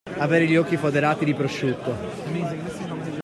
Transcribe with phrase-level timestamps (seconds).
[0.17, 1.93] Avere gli occhi foderati di prosciutto.